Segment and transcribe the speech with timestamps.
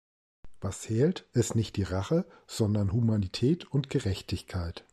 [0.61, 4.83] Was zählt, ist nicht die Rache, sondern Humanität und Gerechtigkeit.